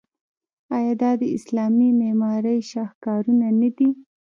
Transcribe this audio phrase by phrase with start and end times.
[0.75, 3.89] آیا دا د اسلامي معمارۍ شاهکارونه نه دي؟